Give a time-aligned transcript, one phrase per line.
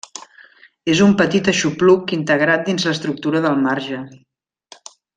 [0.93, 4.05] És un petit aixopluc integrat dins l'estructura del marge.